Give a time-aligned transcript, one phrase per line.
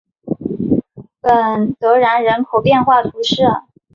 [1.21, 3.43] 本德然人口变化图示